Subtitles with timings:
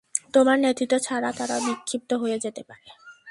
[0.33, 2.89] তোমার নেতৃত্ব ছাড়া তারা বিক্ষিপ্ত হয়ে যেতে পারে।